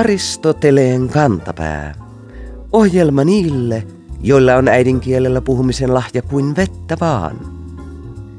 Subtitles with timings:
[0.00, 1.94] Aristoteleen kantapää.
[2.72, 3.86] Ohjelma niille,
[4.22, 7.36] joilla on äidinkielellä puhumisen lahja kuin vettä vaan.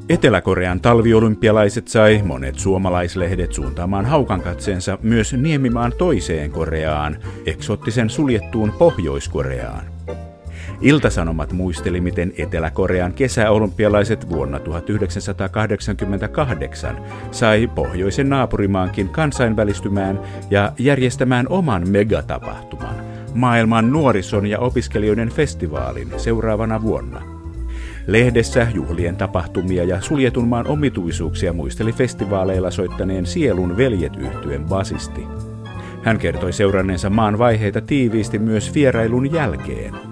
[0.10, 9.86] Etelä-Korean talviolympialaiset sai monet suomalaislehdet suuntaamaan haukan katseensa myös Niemimaan toiseen Koreaan, eksoottisen suljettuun Pohjois-Koreaan.
[10.82, 22.96] Iltasanomat muisteli, miten Etelä-Korean kesäolympialaiset vuonna 1988 sai pohjoisen naapurimaankin kansainvälistymään ja järjestämään oman megatapahtuman,
[23.34, 27.22] maailman nuorison ja opiskelijoiden festivaalin seuraavana vuonna.
[28.08, 35.28] Lehdessä juhlien tapahtumia ja suljetun maan omituisuuksia muisteli festivaaleilla soittaneen Sielun veljet yhtyen basisti.
[36.04, 40.11] Hän kertoi seuranneensa maan vaiheita tiiviisti myös vierailun jälkeen.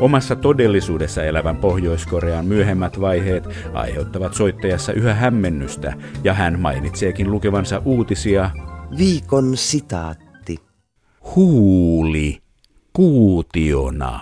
[0.00, 5.92] Omassa todellisuudessa elävän Pohjois-Korean myöhemmät vaiheet aiheuttavat soittajassa yhä hämmennystä,
[6.24, 8.50] ja hän mainitseekin lukevansa uutisia
[8.98, 10.58] Viikon sitaatti.
[11.36, 12.38] Huuli
[12.92, 14.20] kuutiona.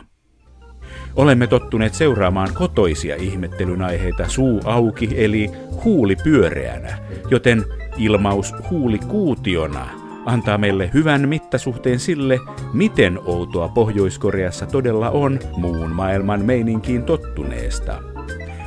[1.17, 5.51] Olemme tottuneet seuraamaan kotoisia ihmettelyn aiheita suu auki eli
[5.85, 6.99] huuli pyöreänä,
[7.31, 7.65] joten
[7.99, 12.39] ilmaus huuli kuutiona antaa meille hyvän mittasuhteen sille,
[12.73, 18.03] miten outoa Pohjois-Koreassa todella on muun maailman meininkiin tottuneesta.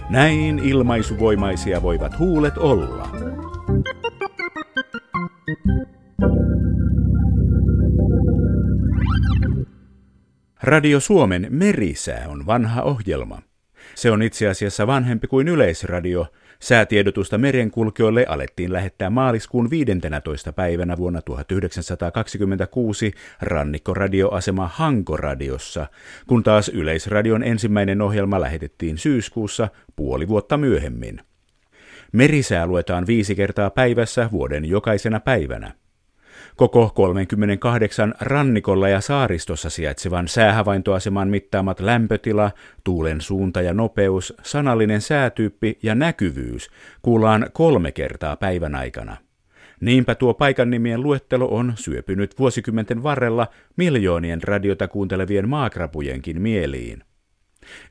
[0.09, 3.09] Näin ilmaisuvoimaisia voivat huulet olla.
[10.63, 13.41] Radio Suomen Merisää on vanha ohjelma.
[13.95, 16.27] Se on itse asiassa vanhempi kuin Yleisradio.
[16.59, 20.53] Säätiedotusta merenkulkijoille alettiin lähettää maaliskuun 15.
[20.53, 25.87] päivänä vuonna 1926 rannikkoradioasema Hankoradiossa,
[26.27, 31.21] kun taas Yleisradion ensimmäinen ohjelma lähetettiin syyskuussa puoli vuotta myöhemmin.
[32.11, 35.73] Merisää luetaan viisi kertaa päivässä vuoden jokaisena päivänä.
[36.57, 42.51] Koko 38 rannikolla ja saaristossa sijaitsevan säähavaintoaseman mittaamat lämpötila,
[42.83, 46.69] tuulen suunta ja nopeus, sanallinen säätyyppi ja näkyvyys
[47.01, 49.17] kuullaan kolme kertaa päivän aikana.
[49.81, 57.03] Niinpä tuo paikan nimien luettelo on syöpynyt vuosikymmenten varrella miljoonien radiota kuuntelevien maakrapujenkin mieliin.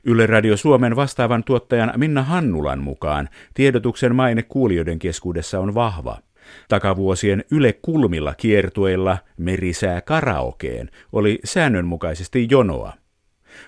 [0.03, 6.17] Yle Radio Suomen vastaavan tuottajan Minna Hannulan mukaan tiedotuksen maine kuulijoiden keskuudessa on vahva–
[6.67, 12.93] Takavuosien Yle Kulmilla kiertueilla merisää karaokeen oli säännönmukaisesti jonoa.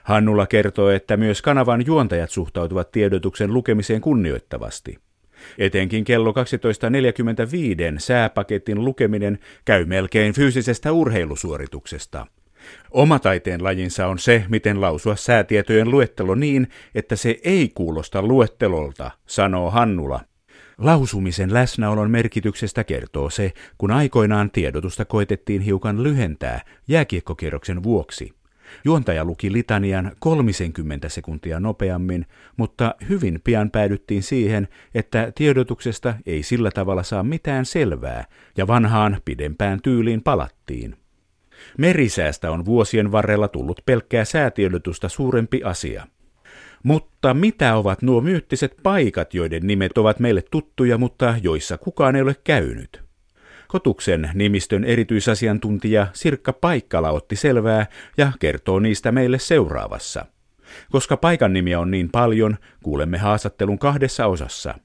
[0.03, 4.97] Hannula kertoo, että myös kanavan juontajat suhtautuvat tiedotuksen lukemiseen kunnioittavasti.
[5.57, 6.35] Etenkin kello 12.45
[7.97, 12.25] sääpaketin lukeminen käy melkein fyysisestä urheilusuorituksesta.
[12.91, 19.11] Oma taiteen lajinsa on se, miten lausua säätietojen luettelo niin, että se ei kuulosta luettelolta,
[19.25, 20.21] sanoo Hannula.
[20.79, 28.33] Lausumisen läsnäolon merkityksestä kertoo se, kun aikoinaan tiedotusta koitettiin hiukan lyhentää jääkiekkokierroksen vuoksi.
[28.85, 32.25] Juontaja luki litanian 30 sekuntia nopeammin,
[32.57, 38.25] mutta hyvin pian päädyttiin siihen, että tiedotuksesta ei sillä tavalla saa mitään selvää,
[38.57, 40.95] ja vanhaan pidempään tyyliin palattiin.
[41.77, 46.07] Merisäästä on vuosien varrella tullut pelkkää säätiedotusta suurempi asia–
[46.83, 52.21] mutta mitä ovat nuo myyttiset paikat, joiden nimet ovat meille tuttuja, mutta joissa kukaan ei
[52.21, 53.03] ole käynyt?
[53.67, 57.85] Kotuksen nimistön erityisasiantuntija Sirkka Paikkala otti selvää
[58.17, 60.25] ja kertoo niistä meille seuraavassa.
[60.91, 64.75] Koska paikan nimiä on niin paljon, kuulemme haastattelun kahdessa osassa.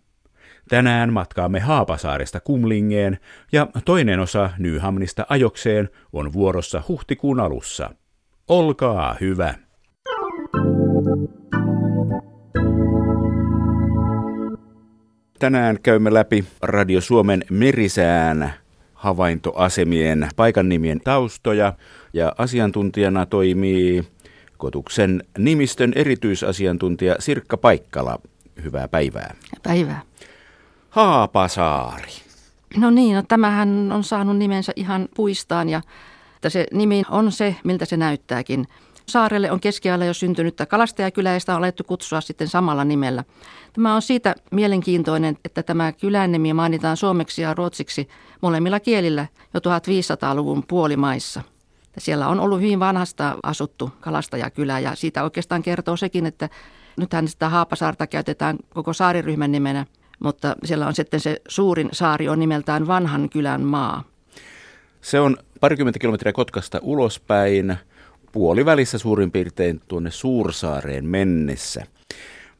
[0.68, 3.18] Tänään matkaamme Haapasaaresta Kumlingeen
[3.52, 7.90] ja toinen osa Nyhamnista ajokseen on vuorossa huhtikuun alussa.
[8.48, 9.54] Olkaa hyvä!
[15.38, 18.54] Tänään käymme läpi Radio Suomen merisään
[18.94, 21.72] havaintoasemien paikannimien taustoja
[22.12, 24.04] ja asiantuntijana toimii
[24.56, 28.18] Kotuksen nimistön erityisasiantuntija Sirkka Paikkala.
[28.64, 29.34] Hyvää päivää.
[29.62, 30.02] Päivää.
[30.90, 32.12] Haapasaari.
[32.76, 35.80] No niin, no tämähän on saanut nimensä ihan puistaan ja
[36.36, 38.66] että se nimi on se, miltä se näyttääkin.
[39.08, 43.24] Saarelle on keskiajalla jo syntynyttä kalastajakylää ja sitä on alettu kutsua sitten samalla nimellä.
[43.72, 48.08] Tämä on siitä mielenkiintoinen, että tämä kylän nimi mainitaan suomeksi ja ruotsiksi
[48.40, 51.42] molemmilla kielillä jo 1500-luvun puolimaissa.
[51.98, 56.48] Siellä on ollut hyvin vanhasta asuttu kalastajakylä ja siitä oikeastaan kertoo sekin, että
[56.96, 59.86] nythän sitä Haapasaarta käytetään koko saariryhmän nimenä,
[60.18, 64.04] mutta siellä on sitten se suurin saari on nimeltään Vanhan kylän maa.
[65.00, 67.76] Se on parikymmentä kilometriä Kotkasta ulospäin
[68.34, 71.86] puolivälissä suurin piirtein tuonne Suursaareen mennessä.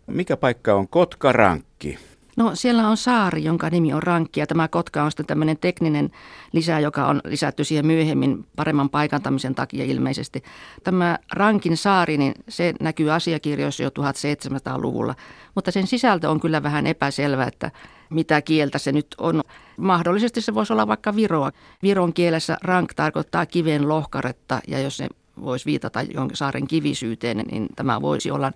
[0.06, 1.98] Mikä paikka on Kotkarankki?
[2.36, 6.10] No siellä on saari, jonka nimi on Rankki ja tämä Kotka on sitten tämmöinen tekninen
[6.52, 10.42] lisä, joka on lisätty siihen myöhemmin paremman paikantamisen takia ilmeisesti.
[10.84, 15.14] Tämä Rankin saari, niin se näkyy asiakirjoissa jo 1700-luvulla,
[15.54, 17.70] mutta sen sisältö on kyllä vähän epäselvä, että
[18.10, 19.42] mitä kieltä se nyt on.
[19.76, 21.50] Mahdollisesti se voisi olla vaikka Viroa.
[21.82, 25.08] Viron kielessä rank tarkoittaa kiven lohkaretta ja jos se
[25.40, 28.52] voisi viitata jonkin saaren kivisyyteen, niin tämä voisi olla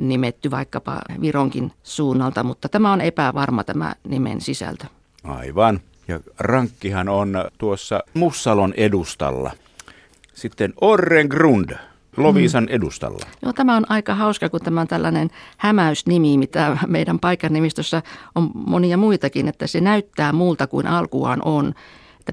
[0.00, 4.86] nimetty vaikkapa Vironkin suunnalta, mutta tämä on epävarma tämä nimen sisältö.
[5.24, 5.80] Aivan.
[6.08, 9.50] Ja rankkihan on tuossa Mussalon edustalla.
[10.34, 11.70] Sitten Orrengrund,
[12.16, 12.74] Loviisan mm.
[12.74, 13.26] edustalla.
[13.42, 18.02] Joo, tämä on aika hauska, kun tämä on tällainen hämäysnimi, mitä meidän paikanimistössä
[18.34, 21.74] on monia muitakin, että se näyttää muulta kuin alkuaan on.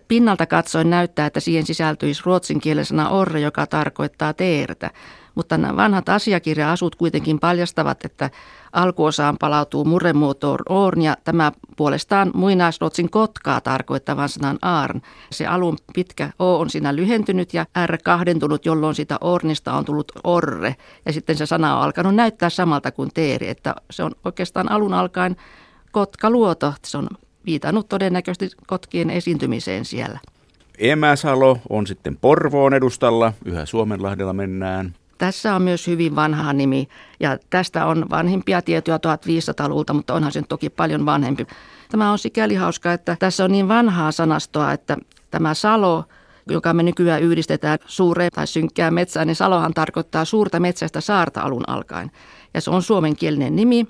[0.08, 4.92] Pinnalta katsoen näyttää, että siihen sisältyisi ruotsin sana orre, joka tarkoittaa teertä.
[5.36, 8.30] Mutta nämä vanhat asiakirja-asut kuitenkin paljastavat, että
[8.72, 15.02] alkuosaan palautuu murremuotoon orn ja tämä puolestaan muinaisruotsin kotkaa tarkoittavan sanan aarn.
[15.32, 20.12] Se alun pitkä o on siinä lyhentynyt ja r kahdentunut, jolloin sitä ornista on tullut
[20.24, 20.76] orre.
[21.06, 24.94] Ja sitten se sana on alkanut näyttää samalta kuin teeri, että se on oikeastaan alun
[24.94, 25.36] alkaen
[25.92, 26.74] kotkaluoto.
[26.86, 27.08] Se on
[27.48, 30.20] viitannut todennäköisesti kotkien esiintymiseen siellä.
[30.78, 34.96] Emäsalo on sitten Porvoon edustalla, yhä Suomenlahdella mennään.
[35.18, 36.88] Tässä on myös hyvin vanha nimi
[37.20, 41.48] ja tästä on vanhimpia tietoja 1500-luvulta, mutta onhan se toki paljon vanhempi.
[41.90, 44.98] Tämä on sikäli hauska, että tässä on niin vanhaa sanastoa, että
[45.32, 46.04] tämä salo,
[46.50, 51.64] joka me nykyään yhdistetään suureen tai synkkään metsään, niin salohan tarkoittaa suurta metsästä saarta alun
[51.68, 52.12] alkaen.
[52.54, 53.88] Ja se on suomenkielinen nimi.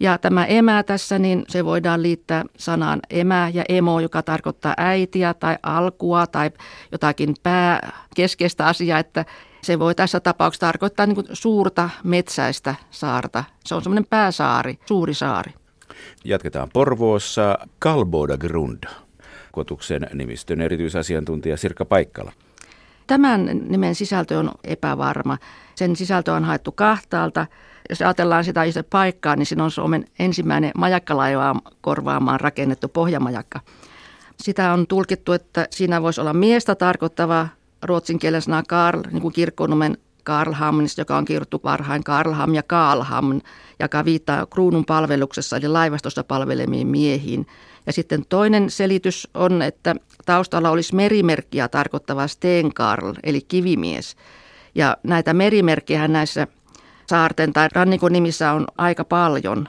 [0.00, 5.34] Ja tämä emä tässä, niin se voidaan liittää sanaan emä ja emo, joka tarkoittaa äitiä
[5.34, 6.50] tai alkua tai
[6.92, 9.24] jotakin pääkeskeistä asiaa, että
[9.62, 13.44] se voi tässä tapauksessa tarkoittaa niin suurta metsäistä saarta.
[13.64, 15.52] Se on semmoinen pääsaari, suuri saari.
[16.24, 18.84] Jatketaan Porvoossa Kalboda Grund,
[19.52, 22.32] kotuksen nimistön erityisasiantuntija Sirkka Paikkala.
[23.06, 25.38] Tämän nimen sisältö on epävarma.
[25.74, 27.46] Sen sisältö on haettu kahtaalta.
[27.90, 33.60] Jos ajatellaan sitä itse paikkaa, niin siinä on Suomen ensimmäinen majakkalaivaa korvaamaan rakennettu pohjamajakka.
[34.36, 37.48] Sitä on tulkittu, että siinä voisi olla miestä tarkoittava
[37.82, 43.40] ruotsin kielen sana Karl, niin kuin kirkkonumen Karlhamnista, joka on kirjoittu varhain Karlham ja Kaalham,
[43.80, 47.46] joka viittaa kruunun palveluksessa eli laivastossa palvelemiin miehiin.
[47.86, 49.94] Ja sitten toinen selitys on, että
[50.26, 54.16] taustalla olisi merimerkkiä tarkoittava Stenkarl, eli kivimies.
[54.74, 56.46] Ja näitä merimerkkejä näissä
[57.10, 59.68] saarten tai rannikon nimissä on aika paljon.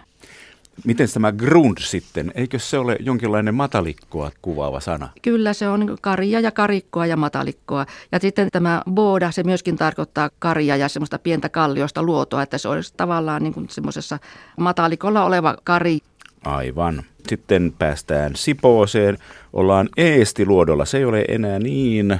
[0.85, 5.09] Miten tämä grund sitten, eikö se ole jonkinlainen matalikkoa kuvaava sana?
[5.21, 7.85] Kyllä se on karia ja karikkoa ja matalikkoa.
[8.11, 12.67] Ja sitten tämä boda, se myöskin tarkoittaa karia ja semmoista pientä kalliosta luotoa, että se
[12.67, 14.19] olisi tavallaan niin kuin semmoisessa
[14.57, 15.99] matalikolla oleva kari.
[16.45, 17.03] Aivan.
[17.27, 19.17] Sitten päästään Sipooseen.
[19.53, 20.85] Ollaan Eestiluodolla.
[20.85, 22.19] Se ei ole enää niin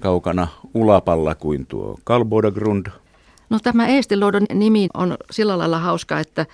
[0.00, 2.86] kaukana ulapalla kuin tuo Kalbodagrund.
[3.52, 6.46] No tämä Eestiluodon nimi on sillä lailla hauska, että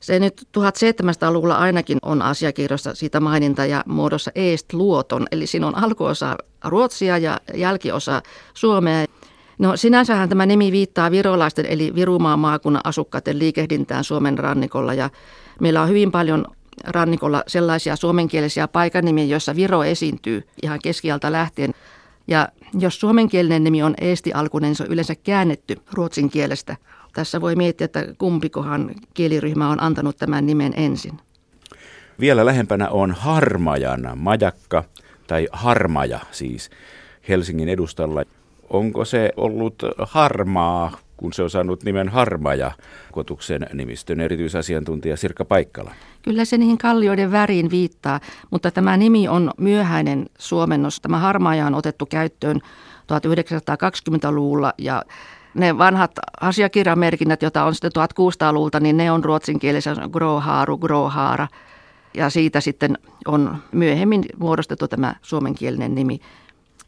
[0.00, 5.74] se nyt 1700-luvulla ainakin on asiakirjoissa siitä maininta ja muodossa Eest luoton, eli siinä on
[5.74, 8.22] alkuosa ruotsia ja jälkiosa
[8.54, 9.04] suomea.
[9.58, 15.10] No sinänsähän tämä nimi viittaa virolaisten eli Virumaan maakunnan asukkaiden liikehdintään Suomen rannikolla ja
[15.60, 16.44] meillä on hyvin paljon
[16.84, 21.74] rannikolla sellaisia suomenkielisiä paikanimiä, joissa Viro esiintyy ihan keskialta lähtien.
[22.28, 26.76] Ja jos suomenkielinen nimi on Eesti-alkuinen, niin se on yleensä käännetty ruotsin kielestä
[27.14, 31.20] tässä voi miettiä, että kumpikohan kieliryhmä on antanut tämän nimen ensin.
[32.20, 34.84] Vielä lähempänä on Harmajan majakka,
[35.26, 36.70] tai Harmaja siis,
[37.28, 38.22] Helsingin edustalla.
[38.70, 42.70] Onko se ollut harmaa, kun se on saanut nimen Harmaja,
[43.12, 45.92] kotuksen nimistön erityisasiantuntija Sirkka Paikkala?
[46.22, 48.20] Kyllä se niihin kallioiden väriin viittaa,
[48.50, 51.00] mutta tämä nimi on myöhäinen suomennos.
[51.00, 52.60] Tämä Harmaja on otettu käyttöön
[53.12, 55.02] 1920-luvulla ja
[55.54, 61.48] ne vanhat asiakirjamerkinnät, joita on sitten 1600-luvulta, niin ne on ruotsinkielisen grohaaru, grohaara.
[62.14, 66.20] Ja siitä sitten on myöhemmin muodostettu tämä suomenkielinen nimi.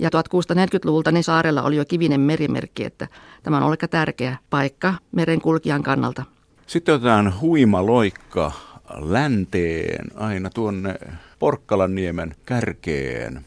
[0.00, 3.08] Ja 1640-luvulta niin saarella oli jo kivinen merimerkki, että
[3.42, 6.24] tämä on ollut tärkeä paikka merenkulkijan kannalta.
[6.66, 8.52] Sitten otetaan huima loikka
[8.98, 10.94] länteen aina tuonne
[11.38, 13.46] Porkkalanniemen kärkeen.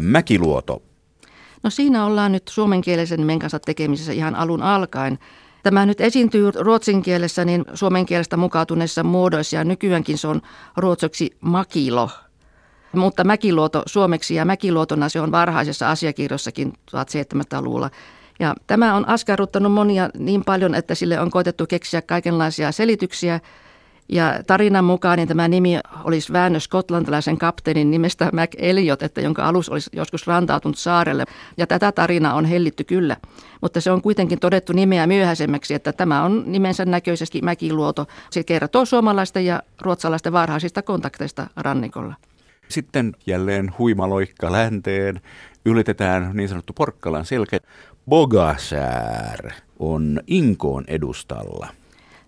[0.00, 0.82] Mäkiluoto
[1.64, 5.18] No siinä ollaan nyt suomenkielisen nimen kanssa tekemisissä ihan alun alkaen.
[5.62, 10.42] Tämä nyt esiintyy ruotsin kielessä niin suomen kielestä mukautuneissa muodoissa ja nykyäänkin se on
[10.76, 12.10] ruotsoksi makilo.
[12.94, 17.90] Mutta mäkiluoto suomeksi ja mäkiluotona se on varhaisessa asiakirjossakin 1700-luvulla.
[18.38, 23.40] Ja tämä on askarruttanut monia niin paljon, että sille on koitettu keksiä kaikenlaisia selityksiä.
[24.08, 29.44] Ja tarinan mukaan niin tämä nimi olisi väännös skotlantilaisen kapteenin nimestä Mac Elliot, että jonka
[29.48, 31.24] alus olisi joskus rantautunut saarelle.
[31.56, 33.16] Ja tätä tarinaa on hellitty kyllä,
[33.60, 38.06] mutta se on kuitenkin todettu nimeä myöhäisemmäksi, että tämä on nimensä näköisesti Mäkiluoto.
[38.30, 42.14] Se kertoo suomalaisten ja ruotsalaisten varhaisista kontakteista rannikolla.
[42.68, 45.20] Sitten jälleen huimaloikka länteen,
[45.64, 47.58] ylitetään niin sanottu Porkkalan selkä.
[48.08, 51.68] Bogasär on Inkoon edustalla.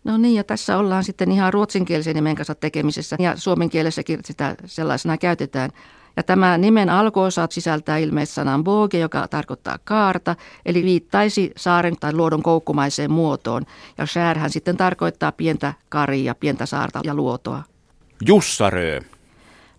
[0.05, 4.57] No niin, ja tässä ollaan sitten ihan ruotsinkielisen nimen kanssa tekemisessä, ja suomen kielessäkin sitä
[4.65, 5.71] sellaisena käytetään.
[6.17, 12.13] Ja tämä nimen alkuosa sisältää ilmeisesti sanan boge, joka tarkoittaa kaarta, eli viittaisi saaren tai
[12.13, 13.63] luodon koukkumaiseen muotoon.
[13.99, 17.63] Ja skärhän sitten tarkoittaa pientä karia, pientä saarta ja luotoa.
[18.27, 19.01] Jussarö.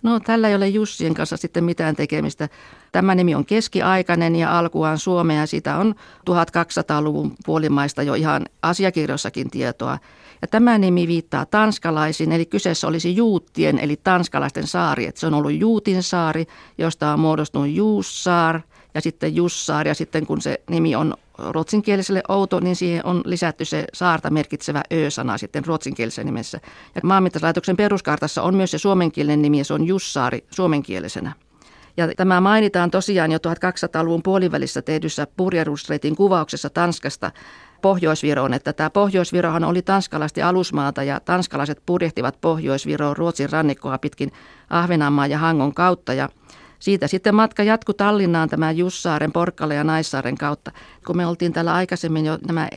[0.08, 2.50] No tällä ei ole Jussien kanssa sitten mitään tekemistä.
[2.92, 5.46] Tämä nimi on keskiaikainen ja alkuaan Suomea.
[5.46, 5.96] Sitä on
[6.30, 9.98] 1200-luvun puolimaista jo ihan asiakirjossakin tietoa.
[10.42, 15.06] Ja tämä nimi viittaa tanskalaisiin, eli kyseessä olisi Juuttien, eli tanskalaisten saari.
[15.06, 16.46] Että se on ollut Juutin saari,
[16.78, 18.62] josta on muodostunut Juussaar
[18.94, 19.88] ja sitten Jussaar.
[19.88, 24.84] Ja sitten kun se nimi on ruotsinkieliselle outo, niin siihen on lisätty se saarta merkitsevä
[24.94, 26.60] ö-sana sitten ruotsinkielisessä nimessä.
[26.96, 31.34] Ja maanmittauslaitoksen peruskartassa on myös se suomenkielinen nimi ja se on Jussaari suomenkielisenä.
[31.98, 37.32] Ja tämä mainitaan tosiaan jo 1200-luvun puolivälissä tehdyssä Purjarustreitin kuvauksessa Tanskasta
[37.82, 44.32] Pohjoisviroon, että tämä Pohjoisvirohan oli tanskalaisten alusmaata ja tanskalaiset purjehtivat Pohjoisviroon Ruotsin rannikkoa pitkin
[44.70, 46.30] Ahvenanmaan ja Hangon kautta ja
[46.80, 50.72] siitä sitten matka jatkui Tallinnaan tämän Jussaaren, Porkkale ja Naissaaren kautta.
[51.06, 52.70] Kun me oltiin täällä aikaisemmin jo nämä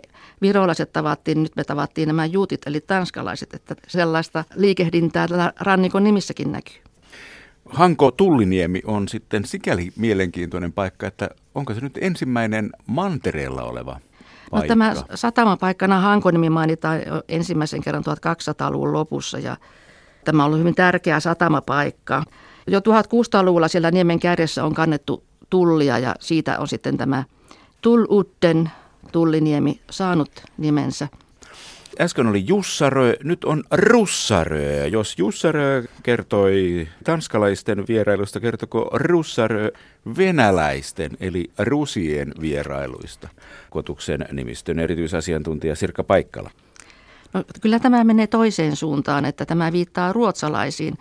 [0.42, 6.52] virolaiset tavattiin, nyt me tavattiin nämä juutit eli tanskalaiset, että sellaista liikehdintää tällä rannikon nimissäkin
[6.52, 6.76] näkyy.
[7.68, 14.00] Hanko Tulliniemi on sitten sikäli mielenkiintoinen paikka, että onko se nyt ensimmäinen mantereella oleva
[14.50, 14.56] paikka?
[14.56, 19.56] No, tämä satamapaikkana Hankonimi mainitaan ensimmäisen kerran 1200-luvun lopussa ja
[20.24, 22.22] tämä on ollut hyvin tärkeä satamapaikka.
[22.66, 27.24] Jo 1600-luvulla siellä niemen kärjessä on kannettu tullia ja siitä on sitten tämä
[27.80, 28.70] Tulludden
[29.12, 31.08] tulliniemi saanut nimensä.
[32.00, 34.86] Äsken oli Jussarö, nyt on Russarö.
[34.86, 39.70] Jos Jussarö kertoi tanskalaisten vierailusta, kertoko Russarö
[40.18, 43.28] venäläisten eli rusien vierailuista?
[43.70, 46.50] Kotuksen nimistön erityisasiantuntija Sirkka Paikkala.
[47.32, 50.94] No, kyllä tämä menee toiseen suuntaan, että tämä viittaa ruotsalaisiin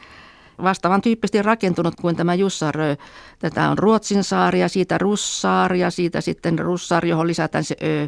[0.63, 2.95] vastaavan tyyppisesti rakentunut kuin tämä Jussarö.
[3.39, 8.07] Tätä on Ruotsin saari ja siitä Russaari ja siitä sitten Russaari, johon lisätään se Ö.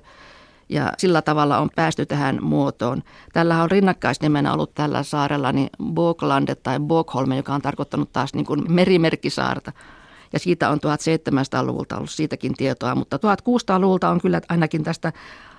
[0.70, 3.03] Ja sillä tavalla on päästy tähän muotoon.
[3.34, 8.46] Tällä on rinnakkaisnimenä ollut tällä saarella niin Boklandet tai Bokholme, joka on tarkoittanut taas niin
[8.46, 9.72] kuin merimerkkisaarta.
[10.34, 15.13] Ja siitä on 1700-luvulta ollut siitäkin tietoa, mutta 1600-luvulta on kyllä ainakin tästä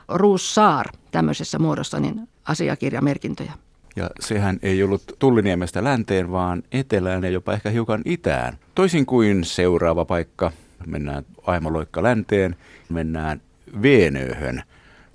[0.08, 3.52] Ruussaar tämmöisessä muodossa niin asiakirjamerkintöjä.
[3.96, 8.58] Ja sehän ei ollut Tulliniemestä länteen, vaan etelään ja jopa ehkä hiukan itään.
[8.74, 10.52] Toisin kuin seuraava paikka,
[10.86, 12.56] mennään aimaloikka länteen,
[12.88, 13.40] mennään
[13.82, 14.62] Veenöhön,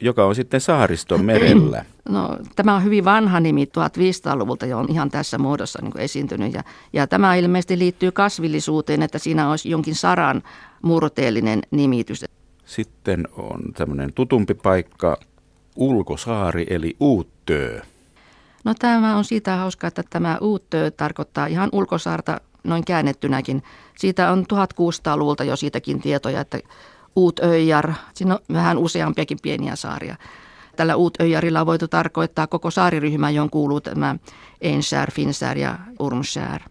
[0.02, 1.86] joka on sitten saariston merellä.
[2.10, 6.54] No, tämä on hyvin vanha nimi, 1500-luvulta jo on ihan tässä muodossa niin esiintynyt.
[6.54, 10.44] Ja, ja tämä ilmeisesti liittyy kasvillisuuteen, että siinä olisi jonkin saran
[10.82, 12.26] murteellinen nimitys.
[12.66, 15.18] Sitten on tämmöinen tutumpi paikka,
[15.76, 17.82] Ulkosaari eli Uuttöö.
[18.68, 23.64] No tämä on siitä hauska, että tämä uuttö tarkoittaa ihan ulkosaarta noin käännettynäkin.
[23.98, 26.60] Siitä on 1600-luvulta jo siitäkin tietoja, että
[27.16, 30.16] Uutöjar, siinä on vähän useampiakin pieniä saaria.
[30.76, 34.16] Tällä Uutöjarilla on voitu tarkoittaa koko saariryhmä, johon kuuluu tämä
[34.62, 36.62] Ensär, Finsär ja Urmskär.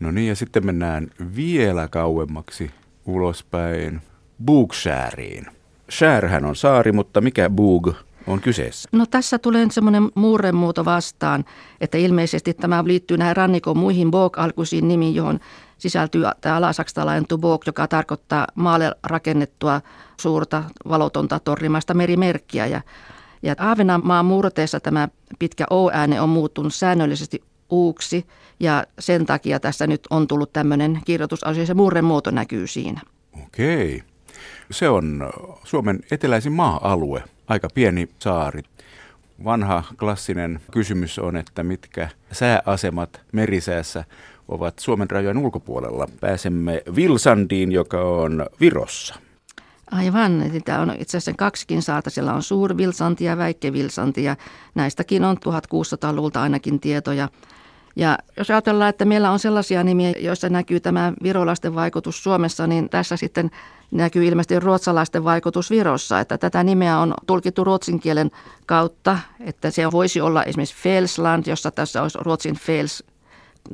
[0.00, 2.70] No niin, ja sitten mennään vielä kauemmaksi
[3.06, 4.02] ulospäin
[4.44, 5.46] Bugskääriin.
[5.90, 7.88] Skärhän on saari, mutta mikä Bug
[8.28, 8.88] on kyseessä?
[8.92, 11.44] No tässä tulee semmoinen muurremuoto vastaan,
[11.80, 15.40] että ilmeisesti tämä liittyy näihin rannikon muihin Bok-alkuisiin nimiin, johon
[15.78, 19.80] sisältyy tämä alasaksalainen Tubok, joka tarkoittaa maalle rakennettua
[20.20, 22.66] suurta valotonta torrimasta merimerkkiä.
[22.66, 22.80] Ja,
[23.42, 25.08] ja Aavenanmaan murteessa tämä
[25.38, 28.26] pitkä O-ääne on muuttunut säännöllisesti uuksi
[28.60, 33.00] ja sen takia tässä nyt on tullut tämmöinen kirjoitusasia, se murremuoto näkyy siinä.
[33.44, 34.02] Okei.
[34.70, 35.30] Se on
[35.64, 38.62] Suomen eteläisin maa-alue aika pieni saari.
[39.44, 44.04] Vanha klassinen kysymys on, että mitkä sääasemat merisäässä
[44.48, 46.08] ovat Suomen rajojen ulkopuolella.
[46.20, 49.14] Pääsemme Vilsandiin, joka on Virossa.
[49.90, 50.44] Aivan.
[50.64, 52.10] Tämä on itse asiassa kaksikin saata.
[52.10, 54.36] Siellä on Suur-Vilsanti ja Väikke-Vilsanti ja
[54.74, 57.28] näistäkin on 1600-luvulta ainakin tietoja.
[57.98, 62.88] Ja jos ajatellaan, että meillä on sellaisia nimiä, joissa näkyy tämä virolaisten vaikutus Suomessa, niin
[62.88, 63.50] tässä sitten
[63.90, 66.20] näkyy ilmeisesti ruotsalaisten vaikutus Virossa.
[66.20, 68.30] Että tätä nimeä on tulkittu ruotsin kielen
[68.66, 73.04] kautta, että se voisi olla esimerkiksi Felsland, jossa tässä olisi ruotsin Fels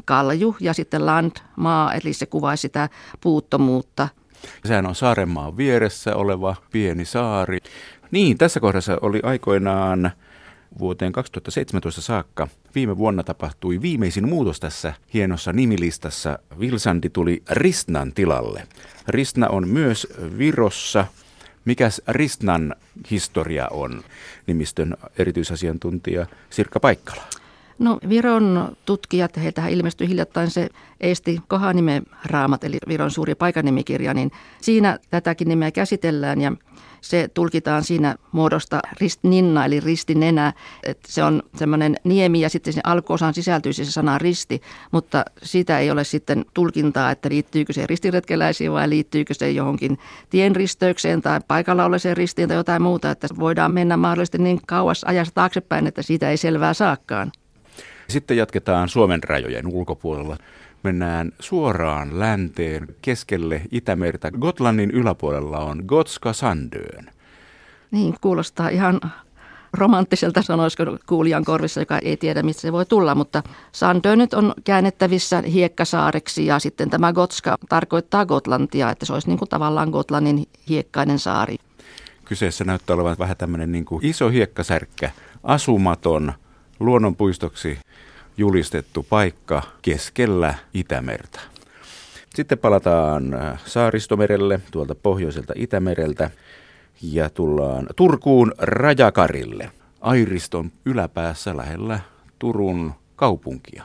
[0.04, 2.88] kalju ja sitten land, maa, eli se kuvaisi sitä
[3.21, 4.09] puuttomuutta.
[4.64, 7.59] Sehän on Saarenmaan vieressä oleva pieni saari.
[8.11, 10.11] Niin, tässä kohdassa oli aikoinaan
[10.78, 12.49] vuoteen 2017 saakka.
[12.75, 16.38] Viime vuonna tapahtui viimeisin muutos tässä hienossa nimilistassa.
[16.61, 18.66] Vilsandi tuli Ristnan tilalle.
[19.09, 20.07] Ristna on myös
[20.38, 21.07] Virossa.
[21.64, 22.75] Mikäs Ristnan
[23.11, 24.04] historia on?
[24.47, 27.23] Nimistön erityisasiantuntija Sirkka Paikkala.
[27.78, 30.69] No Viron tutkijat, heiltähän ilmestyi hiljattain se
[31.00, 36.52] Eesti Kohanime raamat, eli Viron suuri paikanimikirja, niin siinä tätäkin nimeä käsitellään ja
[37.00, 40.52] se tulkitaan siinä muodosta ristninna eli ristinenä,
[40.83, 45.78] että se on semmoinen niemi ja sitten sen alkuosaan sisältyisi se sana risti, mutta siitä
[45.78, 49.99] ei ole sitten tulkintaa, että liittyykö se ristiretkeläisiin vai liittyykö se johonkin
[50.31, 55.35] tienristeykseen tai paikalla olleeseen ristiin tai jotain muuta, että voidaan mennä mahdollisesti niin kauas ajasta
[55.35, 57.33] taaksepäin, että siitä ei selvää saakkaan.
[58.09, 60.37] Sitten jatketaan Suomen rajojen ulkopuolella.
[60.83, 64.31] Mennään suoraan länteen keskelle Itämertä.
[64.31, 67.11] Gotlannin yläpuolella on Gotska Sandön.
[67.91, 69.01] Niin, kuulostaa ihan
[69.73, 73.43] romanttiselta sanoisiko kuulijan korvissa, joka ei tiedä, mistä se voi tulla, mutta
[73.73, 79.39] Sandö nyt on käännettävissä hiekkasaareksi ja sitten tämä Gotska tarkoittaa Gotlantia, että se olisi niin
[79.39, 81.57] kuin tavallaan Gotlannin hiekkainen saari.
[82.25, 85.11] Kyseessä näyttää olevan vähän tämmöinen niin kuin iso hiekkasärkkä,
[85.43, 86.33] asumaton,
[86.81, 87.78] luonnonpuistoksi
[88.37, 91.40] julistettu paikka keskellä Itämertä.
[92.35, 96.31] Sitten palataan äh, Saaristomerelle tuolta pohjoiselta Itämereltä
[97.02, 102.00] ja tullaan Turkuun Rajakarille, Airiston yläpäässä lähellä
[102.38, 103.85] Turun kaupunkia.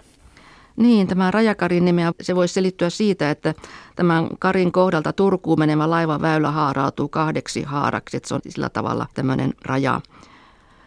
[0.75, 3.53] Niin, tämä Rajakarin nimeä, se voisi selittyä siitä, että
[3.95, 9.53] tämän Karin kohdalta Turkuun menevä laivaväylä haarautuu kahdeksi haaraksi, että se on sillä tavalla tämmöinen
[9.65, 10.01] raja.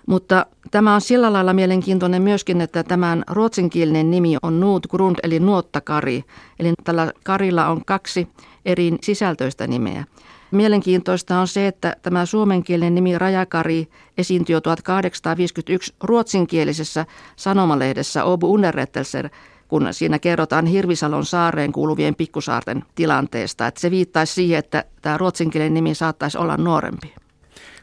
[0.07, 5.41] Mutta tämä on sillä lailla mielenkiintoinen myöskin, että tämän ruotsinkielinen nimi on Nuut Grund eli
[5.41, 6.25] nuottakari.
[6.59, 8.29] Eli tällä karilla on kaksi
[8.65, 10.05] eri sisältöistä nimeä.
[10.51, 19.29] Mielenkiintoista on se, että tämä suomenkielinen nimi Rajakari esiintyi jo 1851 ruotsinkielisessä sanomalehdessä Obu Underrättelser,
[19.69, 23.67] kun siinä kerrotaan Hirvisalon saareen kuuluvien pikkusaarten tilanteesta.
[23.67, 27.15] Että se viittaisi siihen, että tämä ruotsinkielinen nimi saattaisi olla nuorempi.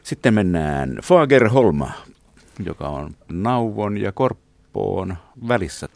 [0.02, 1.90] Sitten mennään Fagerholma,
[2.64, 5.16] joka on Nauvon ja Korppoon
[5.48, 5.88] välissä.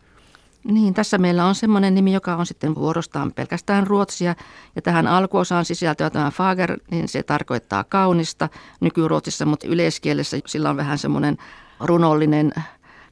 [0.64, 4.34] Niin, tässä meillä on semmoinen nimi, joka on sitten vuorostaan pelkästään ruotsia.
[4.76, 8.48] Ja tähän alkuosaan sisältyy tämä fager, niin se tarkoittaa kaunista
[8.80, 11.36] nykyruotsissa, mutta yleiskielessä sillä on vähän semmoinen
[11.80, 12.52] runollinen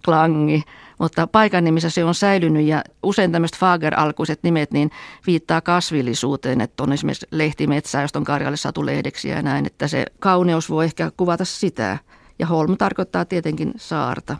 [0.05, 0.63] klangi.
[0.99, 4.91] Mutta paikan nimissä se on säilynyt ja usein tämmöiset fager-alkuiset nimet niin
[5.27, 10.07] viittaa kasvillisuuteen, että on esimerkiksi lehtimetsää, josta on Karjalle saatu lehdeksi ja näin, että se
[10.19, 11.99] kauneus voi ehkä kuvata sitä.
[12.39, 14.37] Ja holm tarkoittaa tietenkin saarta.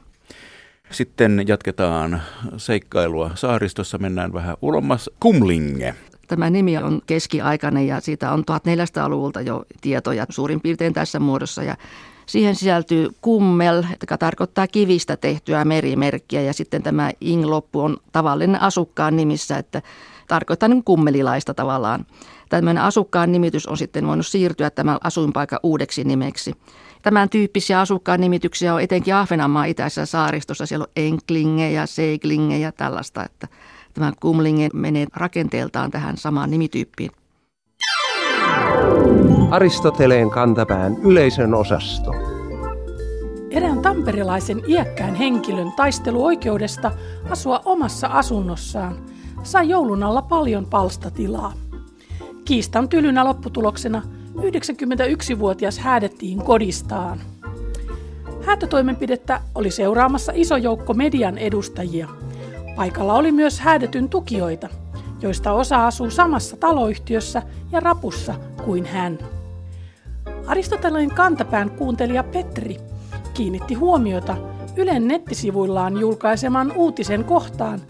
[0.91, 2.23] Sitten jatketaan
[2.57, 3.31] seikkailua.
[3.35, 5.11] Saaristossa mennään vähän ulommas.
[5.21, 5.95] Kumlinge.
[6.29, 11.63] Tämä nimi on keskiaikainen ja siitä on 1400-luvulta jo tietoja suurin piirtein tässä muodossa.
[11.63, 11.77] Ja
[12.27, 19.17] Siihen sisältyy kummel, joka tarkoittaa kivistä tehtyä merimerkkiä ja sitten tämä ing-loppu on tavallinen asukkaan
[19.17, 19.83] nimissä, että
[20.29, 22.07] tarkoittaa niin kummelilaista tavallaan.
[22.49, 26.53] Tämmöinen asukkaan nimitys on sitten voinut siirtyä tämän asuinpaikan uudeksi nimeksi.
[27.03, 30.67] Tämän tyyppisiä asukkaan nimityksiä on etenkin Ahvenanmaan itäisessä saaristossa.
[30.67, 33.49] Siellä on enklinge ja seiklinge ja tällaista, että
[33.95, 37.11] tämä kumlinge menee rakenteeltaan tähän samaan nimityyppiin.
[39.51, 42.13] Aristoteleen kantapään yleisön osasto.
[43.51, 46.93] Erään tamperilaisen iäkkään henkilön taistelu oikeudesta
[47.31, 48.97] asua omassa asunnossaan
[49.43, 51.53] sai joulun alla paljon palstatilaa.
[52.45, 54.03] Kiistan tylynä lopputuloksena
[54.37, 57.21] 91-vuotias häädettiin kodistaan.
[58.47, 62.09] Häätötoimenpidettä oli seuraamassa iso joukko median edustajia.
[62.77, 64.69] Paikalla oli myös häädetyn tukijoita,
[65.21, 67.43] joista osa asuu samassa taloyhtiössä
[67.73, 69.19] ja rapussa kuin hän.
[70.47, 72.77] Aristoteleen kantapään kuuntelija Petri
[73.35, 74.37] kiinnitti huomiota
[74.77, 77.81] Ylen nettisivuillaan julkaiseman uutisen kohtaan,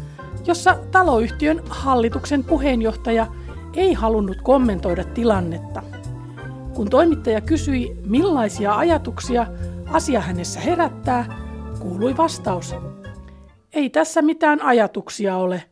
[0.46, 3.26] jossa taloyhtiön hallituksen puheenjohtaja
[3.74, 5.83] ei halunnut kommentoida tilannetta.
[6.74, 9.46] Kun toimittaja kysyi, millaisia ajatuksia
[9.92, 11.24] asia hänessä herättää,
[11.80, 12.74] kuului vastaus.
[13.72, 15.62] Ei tässä mitään ajatuksia ole.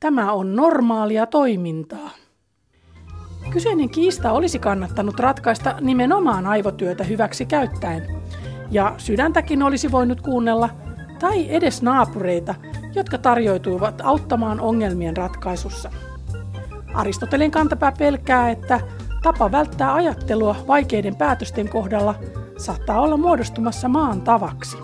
[0.00, 2.10] Tämä on normaalia toimintaa.
[3.50, 8.06] Kyseinen kiista olisi kannattanut ratkaista nimenomaan aivotyötä hyväksi käyttäen.
[8.70, 10.70] Ja sydäntäkin olisi voinut kuunnella,
[11.18, 12.54] tai edes naapureita,
[12.94, 15.90] jotka tarjoituivat auttamaan ongelmien ratkaisussa.
[16.94, 18.80] Aristoteleen kantapää pelkää, että
[19.22, 22.14] tapa välttää ajattelua vaikeiden päätösten kohdalla
[22.58, 24.76] saattaa olla muodostumassa maan tavaksi.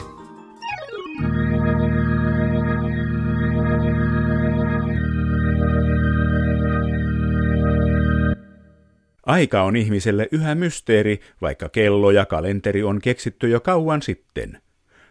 [9.27, 14.63] Aika on ihmiselle yhä mysteeri, vaikka kello ja kalenteri on keksitty jo kauan sitten.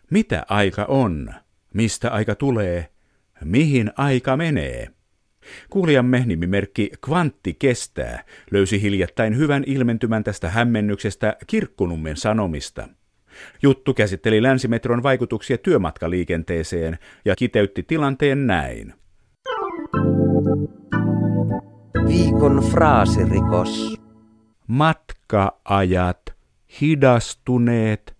[0.09, 1.33] Mitä aika on?
[1.73, 2.89] Mistä aika tulee?
[3.43, 4.94] Mihin aika menee?
[5.69, 12.89] Kuulijamme nimimerkki Kvantti kestää löysi hiljattain hyvän ilmentymän tästä hämmennyksestä Kirkkunummen sanomista.
[13.61, 18.93] Juttu käsitteli länsimetron vaikutuksia työmatkaliikenteeseen ja kiteytti tilanteen näin.
[22.07, 24.01] Viikon fraasirikos.
[24.67, 26.21] Matkaajat
[26.81, 28.15] hidastuneet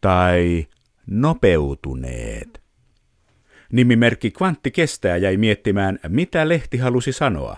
[0.00, 0.66] tai
[1.06, 2.59] nopeutuneet.
[3.72, 7.56] Nimimerkki Kvantti kestää jäi miettimään, mitä lehti halusi sanoa.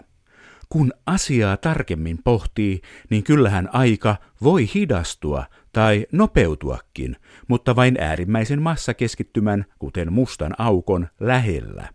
[0.68, 7.16] Kun asiaa tarkemmin pohtii, niin kyllähän aika voi hidastua tai nopeutuakin,
[7.48, 11.88] mutta vain äärimmäisen massakeskittymän, kuten mustan aukon, lähellä.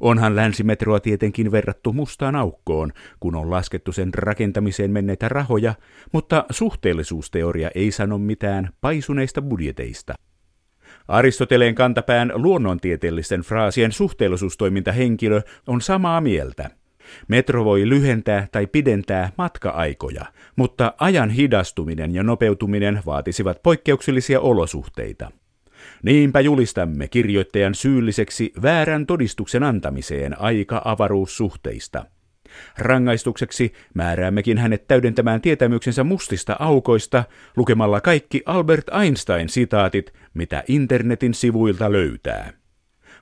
[0.00, 5.74] Onhan länsimetroa tietenkin verrattu mustaan aukkoon, kun on laskettu sen rakentamiseen menneitä rahoja,
[6.12, 10.14] mutta suhteellisuusteoria ei sano mitään paisuneista budjeteista.
[11.08, 16.70] Aristoteleen kantapään luonnontieteellisten fraasien suhteellisuustoimintahenkilö on samaa mieltä.
[17.28, 20.24] Metro voi lyhentää tai pidentää matka-aikoja,
[20.56, 25.30] mutta ajan hidastuminen ja nopeutuminen vaatisivat poikkeuksellisia olosuhteita.
[26.02, 32.04] Niinpä julistamme kirjoittajan syylliseksi väärän todistuksen antamiseen aika-avaruussuhteista.
[32.78, 37.24] Rangaistukseksi määräämmekin hänet täydentämään tietämyksensä mustista aukoista
[37.56, 42.52] lukemalla kaikki Albert Einstein-sitaatit, mitä internetin sivuilta löytää.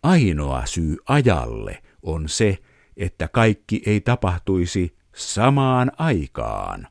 [0.02, 2.58] Ainoa syy ajalle on se,
[2.96, 6.88] että kaikki ei tapahtuisi samaan aikaan.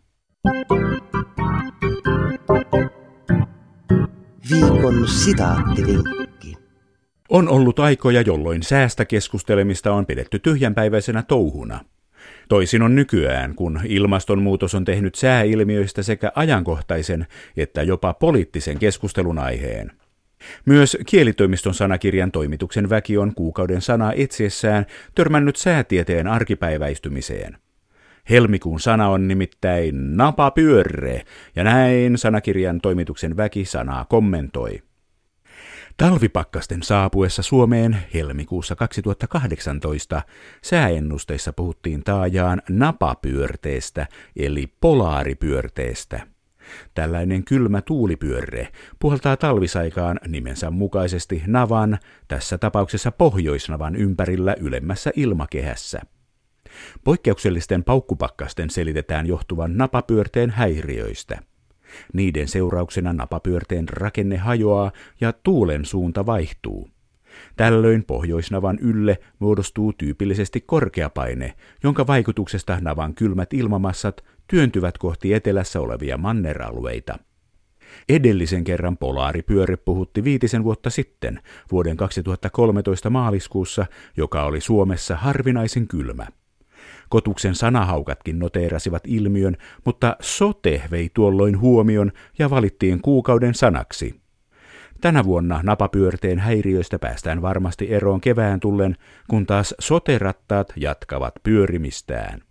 [4.51, 6.55] Viikon sitaattivinkki.
[7.29, 11.79] On ollut aikoja, jolloin säästä keskustelemista on pidetty tyhjänpäiväisenä touhuna.
[12.51, 19.91] Toisin on nykyään, kun ilmastonmuutos on tehnyt sääilmiöistä sekä ajankohtaisen että jopa poliittisen keskustelun aiheen.
[20.65, 24.85] Myös kielitoimiston sanakirjan toimituksen väki on kuukauden sanaa etsiessään
[25.15, 27.57] törmännyt säätieteen arkipäiväistymiseen.
[28.29, 31.21] Helmikuun sana on nimittäin napapyörre,
[31.55, 34.81] ja näin sanakirjan toimituksen väki sanaa kommentoi.
[35.97, 40.21] Talvipakkasten saapuessa Suomeen helmikuussa 2018
[40.63, 46.27] sääennusteissa puhuttiin taajaan napapyörteestä eli polaaripyörteestä.
[46.93, 48.67] Tällainen kylmä tuulipyörre
[48.99, 56.01] puhaltaa talvisaikaan nimensä mukaisesti navan, tässä tapauksessa pohjoisnavan ympärillä ylemmässä ilmakehässä.
[57.03, 61.39] Poikkeuksellisten paukkupakkasten selitetään johtuvan napapyörteen häiriöistä–
[62.13, 66.89] niiden seurauksena napapyörteen rakenne hajoaa ja tuulen suunta vaihtuu.
[67.57, 76.17] Tällöin pohjoisnavan ylle muodostuu tyypillisesti korkeapaine, jonka vaikutuksesta navan kylmät ilmamassat työntyvät kohti etelässä olevia
[76.17, 77.19] manneralueita.
[78.09, 81.39] Edellisen kerran polaaripyöre puhutti viitisen vuotta sitten,
[81.71, 83.85] vuoden 2013 maaliskuussa,
[84.17, 86.27] joka oli Suomessa harvinaisen kylmä.
[87.11, 94.21] Kotuksen sanahaukatkin noteerasivat ilmiön, mutta sote vei tuolloin huomion ja valittiin kuukauden sanaksi.
[95.01, 98.95] Tänä vuonna napapyörteen häiriöistä päästään varmasti eroon kevään tullen,
[99.29, 102.41] kun taas soterattaat jatkavat pyörimistään.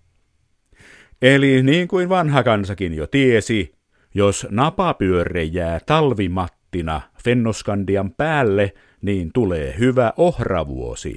[1.23, 3.75] Eli niin kuin vanha kansakin jo tiesi,
[4.15, 11.17] jos napapyörre jää talvimattina Fennoskandian päälle, niin tulee hyvä ohravuosi.